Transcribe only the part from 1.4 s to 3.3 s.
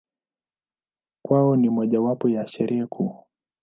ni mojawapo ya Sherehe kuu.